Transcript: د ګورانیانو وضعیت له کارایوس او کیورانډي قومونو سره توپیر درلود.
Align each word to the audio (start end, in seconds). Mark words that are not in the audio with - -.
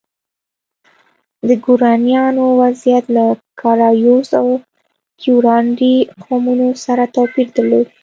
د 1.47 1.49
ګورانیانو 1.65 2.45
وضعیت 2.61 3.05
له 3.15 3.25
کارایوس 3.61 4.29
او 4.41 4.47
کیورانډي 5.19 5.95
قومونو 6.23 6.67
سره 6.85 7.03
توپیر 7.15 7.47
درلود. 7.55 7.87